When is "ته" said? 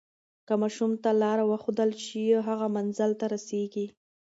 1.03-1.09, 3.19-3.25